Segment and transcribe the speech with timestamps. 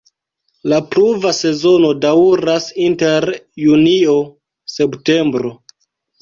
[0.71, 3.29] La pluva sezono daŭras inter
[3.67, 5.55] junio-septembro.